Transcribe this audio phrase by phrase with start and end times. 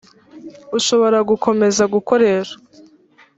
[0.77, 2.57] ushobora gukomeza gukoreshwa